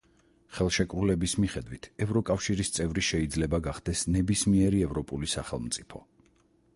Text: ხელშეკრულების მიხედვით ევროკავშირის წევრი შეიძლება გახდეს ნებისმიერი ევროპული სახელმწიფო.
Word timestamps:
ხელშეკრულების 0.59 1.33
მიხედვით 1.43 1.89
ევროკავშირის 2.05 2.73
წევრი 2.77 3.03
შეიძლება 3.09 3.61
გახდეს 3.67 4.01
ნებისმიერი 4.15 4.81
ევროპული 4.89 5.31
სახელმწიფო. 5.35 6.03